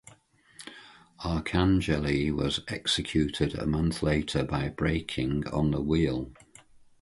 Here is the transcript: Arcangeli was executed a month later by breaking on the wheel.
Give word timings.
Arcangeli 1.23 2.33
was 2.33 2.61
executed 2.69 3.53
a 3.53 3.67
month 3.67 4.01
later 4.01 4.43
by 4.43 4.67
breaking 4.67 5.45
on 5.49 5.69
the 5.69 5.79
wheel. 5.79 6.31